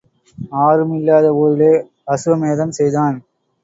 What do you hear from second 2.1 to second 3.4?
அசுவமேதம் செய்தான்.